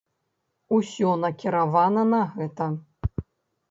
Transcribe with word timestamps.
Усё 0.77 1.13
накіравана 1.25 2.09
на 2.17 2.25
гэта. 2.35 2.75